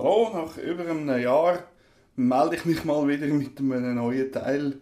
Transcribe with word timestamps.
Hallo, 0.00 0.30
nach 0.32 0.56
über 0.58 0.88
einem 0.88 1.08
Jahr 1.20 1.64
melde 2.14 2.54
ich 2.54 2.64
mich 2.64 2.84
mal 2.84 3.08
wieder 3.08 3.26
mit 3.26 3.58
einem 3.58 3.96
neuen 3.96 4.30
Teil 4.30 4.78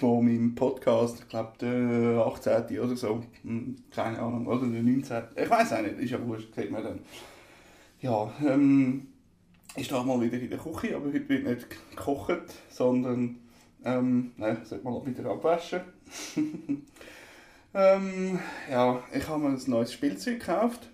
von 0.00 0.24
meinem 0.24 0.56
Podcast. 0.56 1.20
Ich 1.20 1.28
glaube, 1.28 1.52
der 1.60 2.26
18. 2.26 2.80
oder 2.80 2.96
so. 2.96 3.22
Hm, 3.42 3.76
Keine 3.92 4.18
Ahnung, 4.18 4.48
oder 4.48 4.66
der 4.66 4.82
19. 4.82 5.22
Ich 5.36 5.48
weiß 5.48 5.74
auch 5.74 5.82
nicht, 5.82 6.00
ist 6.00 6.10
ja 6.10 6.26
wurscht, 6.26 6.52
sieht 6.52 6.68
man 6.68 6.82
dann. 6.82 6.98
Ja, 8.00 8.28
ähm, 8.44 9.06
ich 9.76 9.86
stehe 9.86 10.02
mal 10.02 10.20
wieder 10.20 10.40
in 10.40 10.50
der 10.50 10.58
Küche, 10.58 10.96
aber 10.96 11.06
heute 11.06 11.28
wird 11.28 11.44
nicht 11.44 11.66
gekocht, 11.90 12.42
sondern, 12.70 13.36
ähm, 13.84 14.32
nein, 14.36 14.58
sollte 14.64 14.84
mal 14.84 15.06
wieder 15.06 15.30
abwaschen. 15.30 15.82
ähm, 17.74 18.40
ja, 18.68 19.00
ich 19.14 19.28
habe 19.28 19.44
mir 19.44 19.50
ein 19.50 19.62
neues 19.68 19.92
Spielzeug 19.92 20.40
gekauft. 20.40 20.90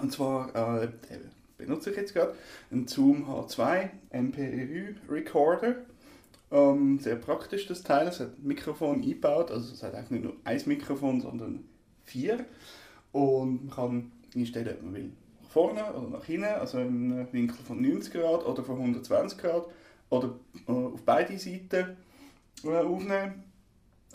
Und 0.00 0.12
zwar, 0.12 0.54
äh, 0.82 0.88
benutze 1.60 1.90
ich 1.90 1.96
jetzt 1.96 2.14
gerade, 2.14 2.34
einen 2.70 2.88
Zoom 2.88 3.26
H2 3.26 3.90
MPRU 4.12 5.12
Recorder. 5.12 5.76
Ähm, 6.52 6.98
sehr 6.98 7.16
praktisch 7.16 7.66
das 7.66 7.82
Teil, 7.82 8.08
es 8.08 8.18
hat 8.18 8.38
ein 8.38 8.46
Mikrofon 8.46 8.96
eingebaut, 8.96 9.52
also 9.52 9.72
es 9.72 9.82
hat 9.84 9.94
eigentlich 9.94 10.10
nicht 10.10 10.24
nur 10.24 10.34
ein 10.44 10.62
Mikrofon, 10.66 11.20
sondern 11.20 11.64
vier. 12.04 12.44
Und 13.12 13.66
man 13.66 13.74
kann 13.74 14.12
einstellen, 14.34 14.76
ob 14.76 14.82
man 14.82 14.94
will. 14.94 15.12
Nach 15.42 15.50
vorne 15.50 15.94
oder 15.94 16.08
nach 16.08 16.24
hinten, 16.24 16.44
also 16.44 16.78
im 16.78 17.32
Winkel 17.32 17.56
von 17.64 17.80
90 17.80 18.12
Grad 18.12 18.44
oder 18.44 18.64
von 18.64 18.76
120 18.78 19.38
Grad. 19.38 19.66
Oder 20.08 20.34
äh, 20.66 20.72
auf 20.72 21.02
beide 21.04 21.38
Seiten 21.38 21.96
äh, 22.64 22.68
aufnehmen. 22.68 23.44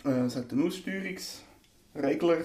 Äh, 0.04 0.26
es 0.26 0.36
hat 0.36 0.52
einen 0.52 0.66
Aussteuerungsregler 0.66 2.38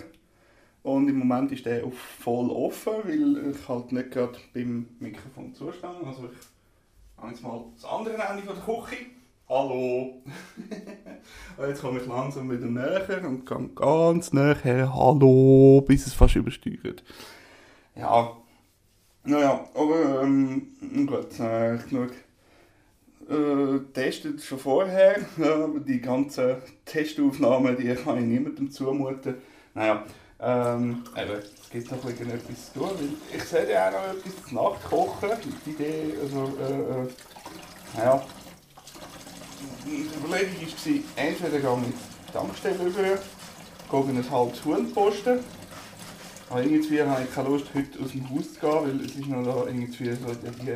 und 0.83 1.07
im 1.07 1.19
Moment 1.19 1.51
ist 1.51 1.65
der 1.65 1.83
voll 1.91 2.49
offen, 2.49 2.93
weil 3.03 3.51
ich 3.51 3.67
halt 3.67 3.91
nicht 3.91 4.11
gerade 4.11 4.37
beim 4.53 4.87
Mikrofon 4.99 5.53
zustehe. 5.53 5.89
Also 6.05 6.29
ich 6.31 7.21
habe 7.21 7.31
jetzt 7.31 7.43
mal 7.43 7.63
das 7.75 7.85
andere 7.85 8.15
Ende 8.15 8.43
von 8.43 8.55
der 8.55 8.63
Küche. 8.63 9.05
Hallo! 9.47 10.21
jetzt 11.67 11.81
komme 11.81 11.99
ich 11.99 12.07
langsam 12.07 12.49
wieder 12.49 12.67
näher 12.67 13.21
und 13.27 13.45
gehe 13.45 13.69
ganz 13.75 14.33
näher. 14.33 14.93
Hallo! 14.93 15.83
Bis 15.85 16.07
es 16.07 16.13
fast 16.13 16.35
übersteuert. 16.35 17.03
Ja, 17.95 18.37
naja, 19.23 19.67
aber 19.75 20.23
ähm, 20.23 20.67
gut, 21.05 21.39
äh, 21.39 21.77
genug 21.89 22.11
äh, 23.29 23.79
testet 23.93 24.41
schon 24.41 24.57
vorher. 24.57 25.19
Ja, 25.37 25.67
die 25.85 26.01
ganzen 26.01 26.55
Testaufnahmen, 26.85 27.77
die 27.77 27.93
kann 27.93 28.17
ich 28.17 28.25
niemandem 28.25 28.71
zumuten. 28.71 29.35
Naja, 29.73 30.05
ähm, 30.41 31.03
eben, 31.15 31.31
es 31.33 31.69
gibt 31.69 31.91
noch 31.91 32.03
etwas 32.09 32.73
zu 32.73 32.79
tun. 32.79 33.17
Ich 33.35 33.43
sehe 33.43 33.71
ja 33.71 33.87
auch 33.87 33.91
noch 33.91 34.07
etwas 34.17 34.33
zu 34.47 34.55
Nacht 34.55 34.83
kochen. 34.89 35.29
Die 35.65 35.69
Idee, 35.69 36.15
also, 36.21 36.57
äh, 36.59 37.03
äh, 37.03 37.07
naja. 37.95 38.23
Die 39.85 40.09
Überlegung 40.17 40.55
war, 40.55 41.23
entweder 41.23 41.59
gehe 41.59 41.89
ich 41.89 41.95
die 42.27 42.33
Tankstelle 42.33 42.83
über, 42.83 43.01
gehe 43.03 43.19
ein 44.19 44.31
halbes 44.31 44.65
Huhn 44.65 44.91
posten. 44.93 45.39
Aber 46.49 46.63
irgendwie 46.63 47.01
habe 47.01 47.23
ich 47.23 47.33
keine 47.33 47.49
Lust, 47.49 47.67
heute 47.73 48.03
aus 48.03 48.11
dem 48.11 48.29
Haus 48.29 48.53
zu 48.53 48.59
gehen, 48.59 48.71
weil 48.71 49.05
es 49.05 49.15
ist 49.15 49.27
noch 49.27 49.43
da 49.43 49.65
irgendwie 49.67 50.11
so 50.11 50.33
die, 50.33 50.71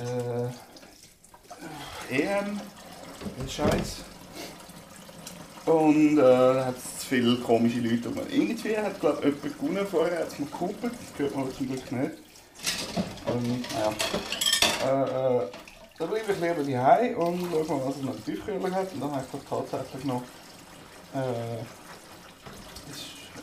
äh, 0.00 0.48
EM, 2.22 2.60
Scheiß. 3.46 4.04
Und 5.66 6.18
äh, 6.18 6.64
hat 6.64 6.74
viele 7.10 7.36
komische 7.38 7.80
Leute. 7.80 8.08
Und 8.08 8.32
irgendwie 8.32 8.76
hat, 8.76 9.00
glaube 9.00 9.26
jemand 9.26 9.58
gewonnen 9.58 9.86
vorher, 9.86 10.20
hat 10.20 10.28
es 10.28 10.38
mir 10.38 10.46
gekuppelt. 10.46 10.92
Das 10.92 11.16
gehört 11.16 11.36
man 11.36 11.52
zum 11.52 11.66
Glück 11.66 11.92
nicht. 11.92 12.12
Und, 13.26 13.72
naja. 13.72 13.92
Äh, 14.86 15.42
äh, 15.42 15.48
da 15.98 16.06
bleibe 16.06 16.32
ich 16.32 16.40
lieber 16.40 16.62
daheim 16.72 17.16
und 17.16 17.50
schaue 17.50 17.78
mal, 17.78 17.86
was 17.86 17.96
es 17.96 18.02
noch 18.02 18.14
im 18.14 18.24
Tiefkühler 18.24 18.70
hat. 18.70 18.92
Und 18.92 19.00
dann 19.00 19.10
habe 19.10 19.24
ich 19.24 19.48
tatsächlich 19.50 20.04
noch 20.04 20.22
äh, 21.14 21.18
ein, 21.18 21.66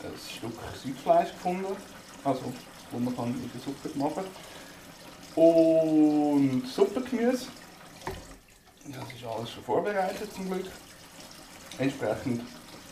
ein 0.02 0.18
Stück 0.36 0.58
Südfleisch 0.82 1.32
gefunden. 1.32 1.76
Also, 2.24 2.52
wo 2.90 2.98
man 2.98 3.14
kann 3.14 3.34
in 3.34 3.50
der 3.52 3.60
Suppe 3.60 3.98
machen 3.98 4.24
Und 5.36 6.66
Suppengemüse. 6.66 7.46
Das 8.86 9.12
ist 9.12 9.26
alles 9.26 9.50
schon 9.50 9.62
vorbereitet 9.62 10.32
zum 10.34 10.48
Glück. 10.50 10.66
Entsprechend 11.78 12.40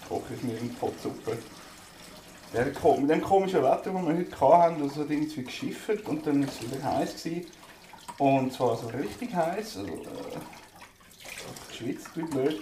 koche 0.09 0.35
ich 0.35 0.43
mir 0.43 0.59
eine 0.59 0.69
Potsuppe. 0.71 1.37
Der, 2.53 2.73
ko- 2.73 2.97
mit 2.97 3.11
dem 3.11 3.21
komischen 3.23 3.63
Wetter, 3.63 3.83
das 3.85 3.93
wir 3.93 4.03
heute 4.03 4.41
hatten, 4.41 4.87
das 4.89 4.97
hat 4.97 5.11
irgendwie 5.11 5.43
geschifft 5.43 6.07
und 6.07 6.27
dann 6.27 6.43
war 6.43 6.49
es 6.49 6.63
wieder 6.63 6.83
heiß. 6.83 7.27
Und 8.19 8.53
zwar 8.53 8.77
so 8.77 8.87
richtig 8.89 9.35
heiß, 9.35 9.79
also 9.79 9.93
äh, 9.93 10.39
geschwitzt 11.69 12.09
wie 12.15 12.23
blöd. 12.23 12.61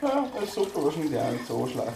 Ja, 0.00 0.26
das 0.40 0.54
super, 0.54 0.84
wahrscheinlich 0.84 1.18
auch 1.18 1.30
nicht 1.30 1.46
so 1.46 1.66
schlecht. 1.66 1.88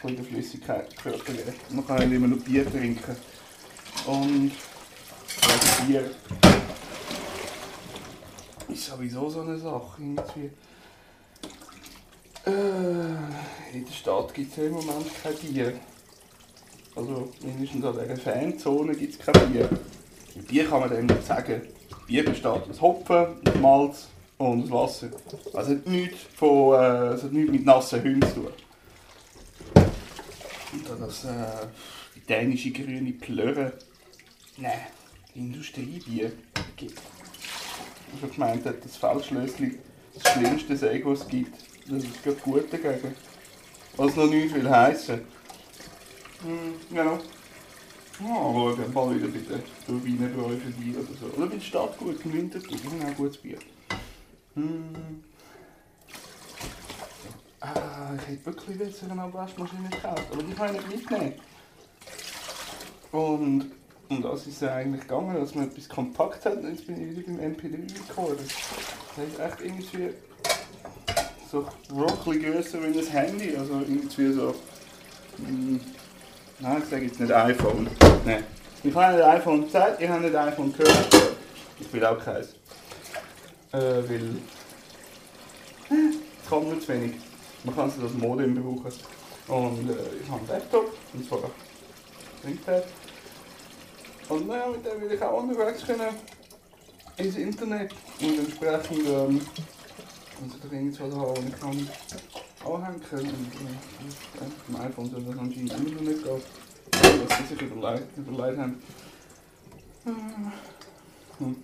Von 0.00 0.14
der 0.14 0.24
Flüssigkeit 0.24 0.92
im 0.92 0.98
Körper 0.98 1.32
geben. 1.32 1.54
Man 1.70 1.86
kann 1.86 1.98
halt 1.98 2.12
immer 2.12 2.28
noch 2.28 2.38
Bier 2.44 2.70
trinken. 2.70 3.16
Und 4.06 4.52
also 5.42 5.86
Bier 5.86 6.10
ist 8.68 8.86
sowieso 8.86 9.28
so 9.30 9.40
eine 9.40 9.58
Sache. 9.58 10.00
Irgendwie. 10.00 10.50
Äh, 12.46 12.50
in 13.76 13.84
der 13.84 13.92
Stadt 13.92 14.32
gibt 14.32 14.52
es 14.52 14.56
ja 14.56 14.64
im 14.64 14.72
Moment 14.74 15.06
kein 15.20 15.34
Bier. 15.34 15.72
Also 16.94 17.32
mindestens 17.42 17.84
an 17.84 17.98
dieser 18.00 18.16
Fanzone 18.16 18.94
gibt 18.94 19.14
es 19.14 19.18
kein 19.18 19.52
Bier. 19.52 19.68
Mit 20.34 20.46
Bier 20.46 20.68
kann 20.68 20.80
man 20.80 20.90
dann 20.90 21.06
nicht 21.06 21.26
sagen, 21.26 21.62
Bier 22.06 22.24
besteht 22.24 22.46
aus 22.46 22.80
Hopfen, 22.80 23.26
Malz 23.60 24.06
und 24.38 24.70
Wasser. 24.70 25.08
Also 25.52 25.72
hat 25.72 25.86
nichts, 25.88 26.18
von, 26.36 26.74
äh, 26.74 27.14
es 27.14 27.24
hat 27.24 27.32
nichts 27.32 27.50
mit 27.50 27.64
nassen 27.64 28.02
Hunden 28.04 28.22
zu 28.22 28.34
tun. 28.34 28.52
Und 30.72 30.88
da 30.88 30.94
das 31.00 31.24
äh, 31.24 31.66
die 32.14 32.20
dänische 32.20 32.70
grüne 32.70 33.12
Plörre, 33.12 33.72
nein, 34.56 34.86
Industriebier 35.34 36.30
gibt. 36.76 37.00
Ich 38.14 38.22
habe 38.22 38.32
gemeint, 38.32 38.64
hat 38.64 38.84
das 38.84 38.96
Feldschlössli 38.96 39.78
das 40.14 40.32
schlimmste 40.32 40.76
sei, 40.76 41.02
was 41.04 41.22
es 41.22 41.28
gibt. 41.28 41.75
Das 41.88 42.02
ist 42.02 42.22
gerade 42.22 42.36
gut 42.38 42.72
dagegen. 42.72 43.14
Was 43.96 44.16
noch 44.16 44.26
nichts 44.26 44.54
will 44.54 44.68
heissen. 44.68 45.20
Hm. 46.42 46.96
Ja, 46.96 47.18
aber 48.18 48.72
ich 48.72 48.94
mal 48.94 49.14
wieder 49.14 49.28
bei 49.28 49.38
den 49.38 49.62
Turbinenbräu 49.86 50.56
für 50.56 50.70
die 50.70 50.96
oder 50.96 51.18
so. 51.20 51.26
Oder 51.36 51.46
bei 51.46 51.56
der 51.56 51.60
Stadt 51.60 51.98
gut, 51.98 52.24
im 52.24 52.32
Winterthur, 52.32 52.76
die 52.76 52.88
haben 52.88 53.12
auch 53.12 53.16
gutes 53.16 53.36
Bier. 53.36 53.58
Hm. 54.54 55.22
Ah, 57.60 58.14
ich 58.16 58.28
hätte 58.28 58.46
wirklich 58.46 58.78
jetzt 58.78 59.02
eine 59.04 59.20
Abwaschmaschine 59.20 59.88
gekauft, 59.90 60.26
aber 60.32 60.42
die 60.42 60.54
kann 60.54 60.74
ich 60.74 60.86
nicht 60.86 61.10
mitnehmen. 61.10 61.34
Und, 63.12 63.70
und 64.08 64.22
das 64.22 64.46
ist 64.46 64.62
ja 64.62 64.74
eigentlich 64.74 65.02
gegangen, 65.02 65.34
dass 65.34 65.54
man 65.54 65.68
etwas 65.68 65.88
kompakt 65.88 66.44
hat. 66.44 66.56
Und 66.56 66.70
jetzt 66.70 66.86
bin 66.86 66.96
ich 66.96 67.16
wieder 67.16 67.26
beim 67.26 67.52
MP3-Recorder. 67.52 68.44
Das 69.16 69.28
ist 69.28 69.40
echt 69.40 69.60
irgendwie 69.60 70.14
so 71.50 71.66
broccoli 71.88 72.40
grösser 72.40 72.78
wie 72.82 72.98
ein 72.98 73.06
Handy. 73.06 73.56
Also 73.56 73.74
irgendwie 73.74 74.32
so. 74.32 74.54
mm, 75.38 75.80
Nein, 76.58 76.82
ich 76.82 76.88
sage 76.88 77.04
jetzt 77.04 77.20
nicht 77.20 77.32
iPhone. 77.32 77.88
Nein. 78.24 78.44
Ich 78.82 78.94
habe 78.94 79.14
nicht 79.16 79.24
iPhone 79.24 79.64
gesagt, 79.64 80.00
ich 80.00 80.08
habe 80.08 80.22
nicht 80.22 80.34
iPhone 80.34 80.72
gehört. 80.72 81.08
Ich 81.78 81.92
will 81.92 82.04
auch 82.04 82.18
keins. 82.18 82.48
Äh, 83.72 83.78
weil. 83.78 84.36
Es 85.88 86.48
kann 86.48 86.64
nur 86.64 86.80
zu 86.80 86.88
wenig. 86.88 87.16
Man 87.64 87.74
kann 87.74 87.88
es 87.88 88.02
als 88.02 88.12
Modem 88.14 88.54
brauchen. 88.54 88.92
Und 89.48 89.90
äh, 89.90 89.94
ich 90.22 90.28
habe 90.30 90.40
einen 90.40 90.48
Laptop, 90.48 90.92
und 91.12 91.28
zwar 91.28 91.50
ThinkPad. 92.42 92.84
Und 94.28 94.48
naja, 94.48 94.66
mit 94.68 94.84
dem 94.84 95.00
will 95.00 95.12
ich 95.12 95.22
auch 95.22 95.42
unterwegs 95.42 95.84
können 95.84 96.08
ins 97.16 97.36
Internet. 97.36 97.92
Und 98.20 98.38
entsprechend 98.38 99.06
ähm, 99.06 99.40
muss 100.40 100.54
ich 100.54 100.60
doch 100.60 100.72
irgendwas 100.72 101.00
haben, 101.00 101.46
ich 101.46 101.60
kann. 101.60 101.86
Und 102.64 103.12
äh, 103.12 103.22
ja, 103.22 104.46
am 104.68 104.76
iPhone 104.76 105.10
soll 105.10 105.22
das 105.22 105.38
anscheinend 105.38 105.72
immer 105.72 105.90
noch 105.90 106.00
nicht 106.00 106.22
gehen. 106.24 106.42
Was 106.92 107.38
sie 107.38 107.44
sich 107.54 107.62
überlegt, 107.62 108.16
überlegt 108.16 108.58
haben. 108.58 108.82
Hm. 111.38 111.56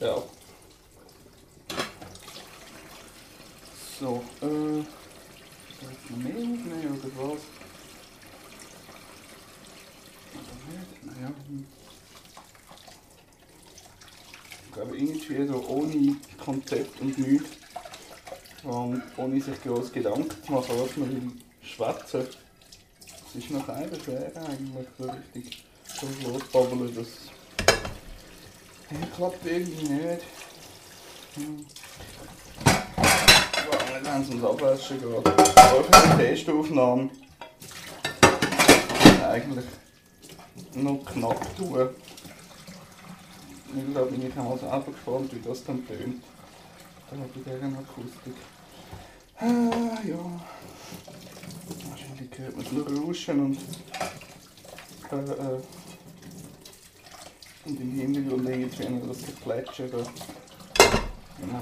Ja. 0.00 0.16
So, 4.00 4.22
äh. 4.42 4.63
Glaube, 15.26 15.42
irgendwie 15.42 15.52
so 15.52 15.68
ohne 15.68 16.16
Konzept 16.42 17.00
und 17.00 17.18
nichts. 17.18 17.50
Und 18.62 19.02
ohne 19.16 19.40
sich 19.40 19.62
groß 19.62 19.92
Gedanken 19.92 20.30
zu 20.44 20.52
machen, 20.52 20.74
was 20.76 20.96
man 20.96 21.40
schwätzen. 21.62 22.26
Das 23.00 23.42
ist 23.42 23.50
noch 23.50 23.66
keine 23.66 24.00
schwer 24.00 24.32
eigentlich, 24.36 24.86
so 24.98 25.10
richtig 25.10 25.64
so 25.86 26.06
losbabbeln, 26.28 26.94
das 26.94 27.08
klappt 29.16 29.44
irgendwie 29.44 29.92
nicht. 29.92 30.22
Hm. 31.34 31.56
Nicht, 33.94 34.04
wenn 34.04 34.22
es 34.22 34.28
ums 34.28 34.44
Abwaschen 34.44 35.00
geht. 35.00 35.26
Aber 35.26 35.84
für 35.84 36.16
die 36.16 36.22
Testaufnahme 36.22 37.10
eigentlich 39.28 39.64
noch 40.74 41.04
knapp 41.04 41.56
tun. 41.56 41.88
Da 43.74 44.02
bin 44.02 44.24
ich 44.24 44.38
auch 44.38 44.56
selber 44.56 44.92
gespannt, 44.92 45.34
wie 45.34 45.40
das 45.40 45.64
dann 45.64 45.84
tönt. 45.84 46.22
Da 47.10 47.16
habe 47.16 47.28
ich 47.34 47.42
deren 47.42 47.76
Akustik. 47.76 48.34
Ah, 49.36 49.98
ja. 50.06 50.40
Wahrscheinlich 51.88 52.38
hört 52.38 52.56
man 52.56 52.66
es 52.66 52.72
nur 52.72 52.86
rauschen 52.86 53.40
und, 53.40 53.58
äh, 55.10 55.16
äh, 55.16 55.60
und 57.64 57.80
im 57.80 57.92
Hintergrund 57.98 58.48
irgendwie 58.48 59.08
das 59.08 59.22
Geplätscher 59.22 59.88
da. 59.88 60.04
Genau. 61.40 61.60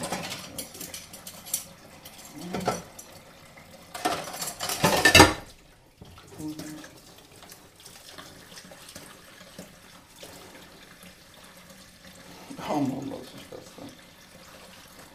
Oh 12.74 12.80
Mann, 12.80 13.12
was 13.12 13.20
ist 13.20 13.50
das 13.50 13.60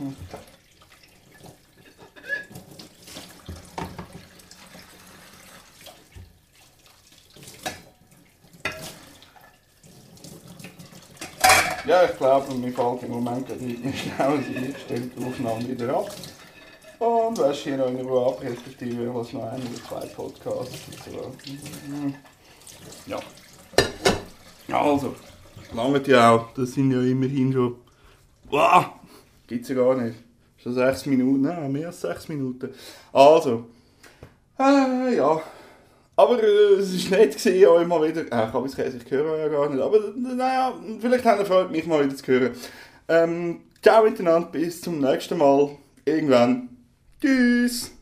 Hm. 0.08 0.16
Ja, 11.86 12.04
ich 12.04 12.18
glaube, 12.18 12.54
mir 12.54 12.74
fällt 12.74 13.04
im 13.04 13.12
Moment 13.12 13.62
nicht 13.62 13.84
mehr 13.84 13.94
schnell 13.94 14.28
als 14.28 14.46
eingestellte 14.48 15.26
Aufnahme 15.26 15.68
wieder 15.70 15.98
ab. 15.98 16.10
Und 17.00 17.38
was 17.38 17.58
hier 17.60 17.78
noch 17.78 17.88
der 17.88 18.06
ab, 18.06 18.42
respektive 18.42 19.14
was 19.16 19.32
noch 19.32 19.44
ein 19.44 19.62
oder 19.62 19.84
zwei 19.88 20.06
Podcasts. 20.08 20.80
So. 21.06 21.34
Ja. 23.06 23.20
Also, 24.82 25.16
lange 25.74 26.02
ja 26.08 26.32
auch. 26.32 26.54
Das 26.56 26.74
sind 26.74 26.92
ja 26.92 27.02
immerhin 27.02 27.54
schon. 27.54 27.76
Wow! 28.50 28.86
Gibt's 29.48 29.70
ja 29.70 29.76
gar 29.76 29.96
nicht. 29.96 30.18
Schon 30.58 30.74
sechs 30.74 31.06
Minuten, 31.06 31.42
nein, 31.42 31.72
mehr 31.72 31.88
als 31.88 32.02
sechs 32.02 32.28
Minuten. 32.28 32.70
Also, 33.14 33.66
äh, 34.60 35.16
ja. 35.16 35.42
Aber 36.16 36.42
äh, 36.42 36.80
es 36.80 37.12
war 37.12 37.20
nett, 37.20 37.38
gewesen, 37.38 37.68
euch 37.68 37.88
mal 37.88 38.08
wieder. 38.08 38.22
Äh, 38.22 38.48
ich 38.48 38.54
habe 38.54 38.66
es 38.66 38.78
ich 38.78 39.12
höre 39.12 39.38
ja 39.38 39.48
gar 39.48 39.70
nicht. 39.70 39.82
Aber 39.82 40.00
naja, 40.16 40.74
vielleicht 41.00 41.26
habt 41.26 41.40
ihr 41.40 41.46
freut 41.46 41.72
mich 41.72 41.86
mal 41.86 42.04
wieder 42.04 42.16
zu 42.16 42.26
hören. 42.26 42.52
Ähm, 43.08 43.62
ciao 43.84 44.04
miteinander, 44.04 44.50
bis 44.50 44.82
zum 44.82 45.00
nächsten 45.00 45.38
Mal. 45.38 45.70
Irgendwann. 46.06 46.70
Tschüss! 47.22 47.97